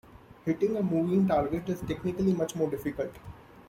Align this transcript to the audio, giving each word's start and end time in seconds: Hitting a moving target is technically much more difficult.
Hitting 0.45 0.75
a 0.77 0.81
moving 0.81 1.27
target 1.27 1.69
is 1.69 1.81
technically 1.81 2.33
much 2.33 2.55
more 2.55 2.67
difficult. 2.67 3.11